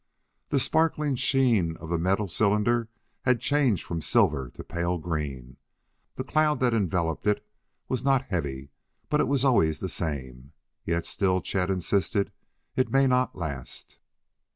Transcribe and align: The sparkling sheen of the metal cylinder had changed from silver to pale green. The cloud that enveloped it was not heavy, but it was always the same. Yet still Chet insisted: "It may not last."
The 0.49 0.59
sparkling 0.59 1.15
sheen 1.15 1.77
of 1.77 1.89
the 1.89 1.99
metal 1.99 2.27
cylinder 2.27 2.89
had 3.21 3.39
changed 3.39 3.85
from 3.85 4.01
silver 4.01 4.49
to 4.55 4.63
pale 4.63 4.97
green. 4.97 5.57
The 6.15 6.23
cloud 6.23 6.59
that 6.61 6.73
enveloped 6.73 7.27
it 7.27 7.45
was 7.87 8.03
not 8.03 8.23
heavy, 8.29 8.71
but 9.11 9.19
it 9.21 9.27
was 9.27 9.45
always 9.45 9.79
the 9.79 9.89
same. 9.89 10.53
Yet 10.87 11.05
still 11.05 11.39
Chet 11.39 11.69
insisted: 11.69 12.31
"It 12.75 12.89
may 12.89 13.05
not 13.05 13.35
last." 13.35 13.99